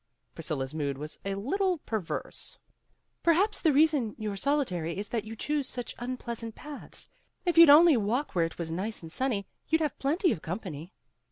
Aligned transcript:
Priscilla 0.33 0.67
's 0.67 0.73
mood 0.73 0.97
was 0.97 1.19
a 1.23 1.35
little 1.35 1.77
perverse. 1.77 2.57
'* 3.01 3.21
Perhaps 3.21 3.61
the 3.61 3.71
reason 3.71 4.15
you 4.17 4.31
're 4.31 4.35
solitary 4.35 4.97
is 4.97 5.09
that 5.09 5.25
you 5.25 5.35
choose 5.35 5.69
such 5.69 5.93
unpleasant 5.99 6.55
paths. 6.55 7.11
If 7.45 7.55
you'd 7.55 7.69
only 7.69 7.97
walk 7.97 8.33
where 8.33 8.45
it 8.45 8.57
was 8.57 8.71
nice 8.71 9.03
and 9.03 9.11
sunny, 9.11 9.45
you'd 9.69 9.81
have 9.81 9.99
plenty 9.99 10.31
of 10.31 10.41
company. 10.41 10.91